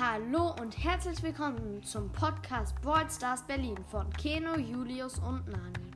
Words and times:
Hallo 0.00 0.54
und 0.60 0.78
herzlich 0.84 1.20
willkommen 1.24 1.82
zum 1.82 2.12
Podcast 2.12 2.80
Brawl 2.82 3.10
Stars 3.10 3.44
Berlin 3.44 3.76
von 3.90 4.08
Keno, 4.12 4.56
Julius 4.56 5.18
und 5.18 5.42
Nani. 5.48 5.90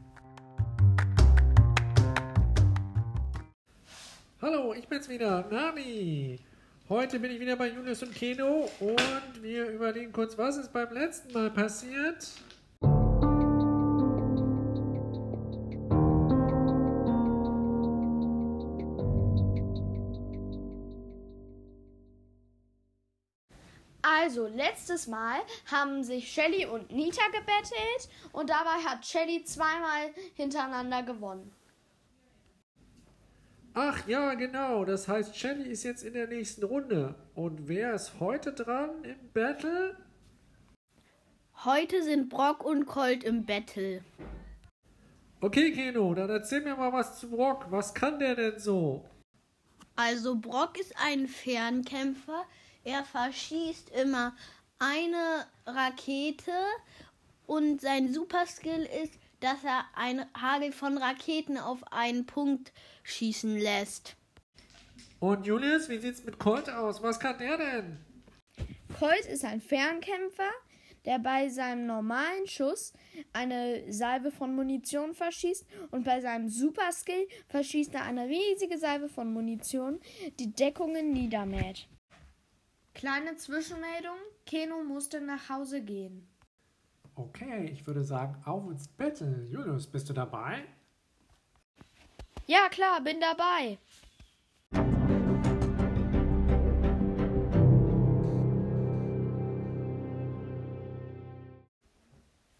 Hallo, 4.41 4.75
ich 4.75 4.89
bin's 4.89 5.09
wieder, 5.09 5.47
Nani. 5.49 6.41
Heute 6.89 7.21
bin 7.21 7.31
ich 7.31 7.39
wieder 7.39 7.55
bei 7.55 7.69
Julius 7.69 8.03
und 8.03 8.13
Keno 8.13 8.69
und 8.81 9.41
wir 9.41 9.69
überlegen 9.69 10.11
kurz, 10.11 10.37
was 10.37 10.57
ist 10.57 10.73
beim 10.73 10.93
letzten 10.93 11.33
Mal 11.33 11.51
passiert. 11.53 12.27
Also, 24.23 24.47
letztes 24.47 25.09
Mal 25.09 25.41
haben 25.69 26.05
sich 26.05 26.33
Shelly 26.33 26.65
und 26.65 26.93
Nita 26.93 27.27
gebettelt 27.33 28.09
und 28.33 28.51
dabei 28.51 28.79
hat 28.87 29.05
Shelly 29.05 29.43
zweimal 29.43 30.15
hintereinander 30.35 31.03
gewonnen. 31.03 31.51
Ach 33.75 34.07
ja, 34.07 34.35
genau. 34.35 34.85
Das 34.85 35.09
heißt, 35.09 35.37
Shelly 35.37 35.69
ist 35.69 35.83
jetzt 35.83 36.05
in 36.05 36.13
der 36.13 36.29
nächsten 36.29 36.65
Runde. 36.65 37.17
Und 37.35 37.67
wer 37.67 37.95
ist 37.95 38.21
heute 38.21 38.53
dran 38.53 38.91
im 39.03 39.17
Battle? 39.33 39.97
Heute 41.65 42.05
sind 42.05 42.29
Brock 42.29 42.65
und 42.65 42.87
Colt 42.87 43.25
im 43.25 43.45
Battle. 43.45 44.05
Okay, 45.41 45.73
Keno, 45.73 46.15
dann 46.15 46.31
erzähl 46.31 46.61
mir 46.61 46.77
mal 46.77 46.93
was 46.93 47.19
zu 47.19 47.29
Brock. 47.29 47.67
Was 47.71 47.93
kann 47.93 48.21
der 48.21 48.37
denn 48.37 48.61
so? 48.61 49.05
Also 49.97 50.37
Brock 50.37 50.79
ist 50.79 50.95
ein 51.03 51.27
Fernkämpfer. 51.27 52.45
Er 52.85 53.05
verschießt 53.05 53.91
immer 53.91 54.35
eine 54.79 55.47
Rakete 55.67 56.53
und 57.47 57.81
sein 57.81 58.13
Superskill 58.13 58.89
ist, 59.03 59.15
dass 59.41 59.63
er 59.65 59.85
ein 59.95 60.25
Hagel 60.35 60.73
von 60.73 60.99
Raketen 60.99 61.59
auf 61.59 61.81
einen 61.93 62.27
Punkt 62.27 62.73
schießen 63.05 63.57
lässt. 63.57 64.17
Und 65.21 65.47
Julius, 65.47 65.89
wie 65.89 65.99
sieht's 65.99 66.25
mit 66.25 66.39
Colt 66.39 66.69
aus? 66.69 67.03
Was 67.03 67.21
kann 67.21 67.39
der 67.39 67.57
denn? 67.57 67.99
Colt 68.99 69.27
ist 69.27 69.45
ein 69.45 69.61
Fernkämpfer, 69.61 70.51
der 71.05 71.19
bei 71.19 71.49
seinem 71.49 71.87
normalen 71.87 72.47
Schuss 72.47 72.93
eine 73.33 73.93
Salve 73.93 74.31
von 74.31 74.55
Munition 74.55 75.15
verschießt 75.15 75.67
und 75.91 76.05
bei 76.05 76.21
seinem 76.21 76.49
Superskill 76.49 77.29
verschießt 77.49 77.95
er 77.95 78.05
eine 78.05 78.27
riesige 78.27 78.79
Salve 78.79 79.09
von 79.09 79.33
Munition, 79.33 80.01
die 80.39 80.53
Deckungen 80.53 81.13
niedermäht. 81.13 81.89
Kleine 82.95 83.37
Zwischenmeldung, 83.37 84.19
Keno 84.47 84.83
musste 84.83 85.21
nach 85.21 85.49
Hause 85.49 85.83
gehen. 85.83 86.29
Okay, 87.15 87.71
ich 87.71 87.87
würde 87.87 88.05
sagen, 88.05 88.41
auf 88.45 88.71
ins 88.71 88.89
Battle. 88.89 89.47
Julius, 89.51 89.87
bist 89.87 90.09
du 90.09 90.13
dabei? 90.13 90.65
Ja, 92.47 92.69
klar, 92.69 93.01
bin 93.03 93.21
dabei. 93.21 93.79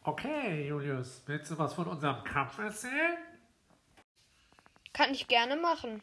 Okay, 0.05 0.67
Julius, 0.69 1.23
willst 1.27 1.51
du 1.51 1.59
was 1.59 1.75
von 1.75 1.87
unserem 1.87 2.25
Kampf 2.25 2.59
erzählen? 2.59 3.17
Kann 4.93 5.13
ich 5.13 5.29
gerne 5.29 5.57
machen. 5.57 6.03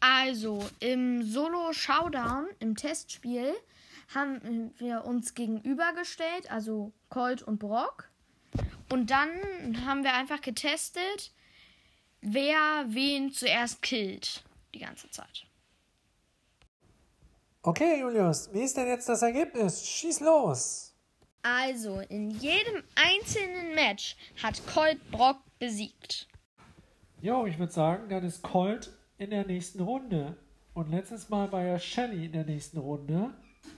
Also, 0.00 0.68
im 0.80 1.22
Solo-Showdown, 1.22 2.48
im 2.60 2.76
Testspiel, 2.76 3.54
haben 4.14 4.72
wir 4.78 5.04
uns 5.04 5.34
gegenübergestellt, 5.34 6.50
also 6.50 6.92
Colt 7.08 7.42
und 7.42 7.58
Brock. 7.58 8.08
Und 8.90 9.10
dann 9.10 9.84
haben 9.84 10.02
wir 10.04 10.14
einfach 10.14 10.40
getestet, 10.40 11.32
wer 12.20 12.84
wen 12.86 13.32
zuerst 13.32 13.82
killt. 13.82 14.44
Die 14.74 14.78
ganze 14.80 15.10
Zeit. 15.10 15.46
Okay, 17.62 18.00
Julius, 18.00 18.52
wie 18.52 18.62
ist 18.62 18.76
denn 18.76 18.86
jetzt 18.86 19.08
das 19.08 19.22
Ergebnis? 19.22 19.86
Schieß 19.86 20.20
los! 20.20 20.94
Also, 21.42 22.00
in 22.00 22.30
jedem 22.30 22.82
einzelnen 22.94 23.74
Match 23.74 24.16
hat 24.42 24.62
Colt 24.66 24.98
Brock 25.10 25.38
besiegt. 25.58 26.28
Jo, 27.20 27.46
ich 27.46 27.58
würde 27.58 27.72
sagen, 27.72 28.08
dann 28.08 28.24
ist 28.24 28.42
Colt 28.42 28.92
in 29.18 29.30
der 29.30 29.46
nächsten 29.46 29.80
Runde. 29.80 30.36
Und 30.74 30.90
letztes 30.90 31.28
Mal 31.28 31.50
war 31.50 31.62
ja 31.62 31.78
Shelly 31.78 32.26
in 32.26 32.32
der 32.32 32.44
nächsten 32.44 32.78
Runde. 32.78 33.30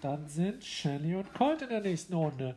Dann 0.03 0.29
sind 0.29 0.65
Shelly 0.65 1.15
und 1.15 1.33
Colt 1.35 1.63
in 1.63 1.71
der 1.71 1.81
nächsten 1.81 2.15
Runde. 2.15 2.55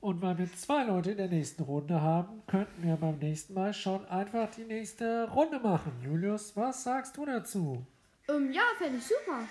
Und 0.00 0.20
weil 0.20 0.36
wir 0.38 0.52
zwei 0.54 0.84
Leute 0.84 1.12
in 1.12 1.18
der 1.18 1.28
nächsten 1.28 1.62
Runde 1.62 2.00
haben, 2.00 2.42
könnten 2.48 2.82
wir 2.82 2.96
beim 2.96 3.18
nächsten 3.18 3.54
Mal 3.54 3.72
schon 3.72 4.04
einfach 4.06 4.50
die 4.50 4.64
nächste 4.64 5.30
Runde 5.30 5.60
machen. 5.60 5.92
Julius, 6.02 6.56
was 6.56 6.82
sagst 6.82 7.16
du 7.16 7.24
dazu? 7.24 7.86
Ähm, 8.28 8.50
ja, 8.52 8.62
fände 8.78 8.98
ich 8.98 9.04
super. 9.04 9.46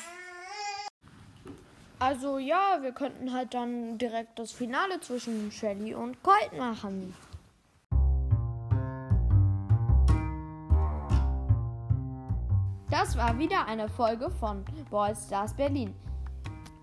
Also 2.00 2.40
ja, 2.40 2.80
wir 2.82 2.92
könnten 2.92 3.32
halt 3.32 3.54
dann 3.54 3.98
direkt 3.98 4.40
das 4.40 4.52
Finale 4.52 5.00
zwischen 5.00 5.52
Shelly 5.52 5.94
und 5.94 6.22
Colt 6.24 6.58
machen. 6.58 7.14
Das 12.92 13.16
war 13.16 13.40
wieder 13.40 13.68
eine 13.68 13.88
Folge 13.88 14.30
von 14.30 14.66
Ball 14.90 15.16
Stars 15.16 15.54
Berlin. 15.54 15.96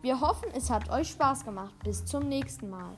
Wir 0.01 0.19
hoffen, 0.19 0.49
es 0.55 0.71
hat 0.71 0.89
euch 0.89 1.11
Spaß 1.11 1.45
gemacht. 1.45 1.75
Bis 1.85 2.03
zum 2.03 2.31
nächsten 2.31 2.71
Mal. 2.71 2.97